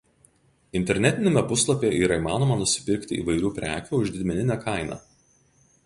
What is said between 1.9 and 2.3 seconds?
yra